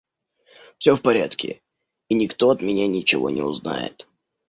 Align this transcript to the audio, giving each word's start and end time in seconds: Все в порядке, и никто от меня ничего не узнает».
Все 0.79 0.95
в 0.95 1.03
порядке, 1.03 1.61
и 2.09 2.15
никто 2.15 2.49
от 2.49 2.63
меня 2.63 2.87
ничего 2.87 3.29
не 3.29 3.43
узнает». 3.43 4.07